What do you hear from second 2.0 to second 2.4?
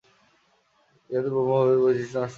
নষ্ট হইয়া যায়।